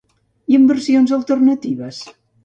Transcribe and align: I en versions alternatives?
I 0.53 0.55
en 0.59 0.63
versions 0.71 1.13
alternatives? 1.17 2.01